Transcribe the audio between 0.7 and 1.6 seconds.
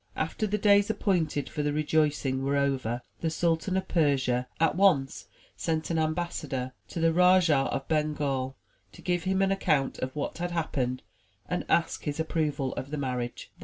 appointed